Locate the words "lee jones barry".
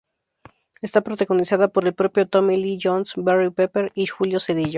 2.57-3.51